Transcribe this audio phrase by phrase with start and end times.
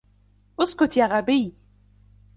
[0.59, 1.53] اسكت يا غبي!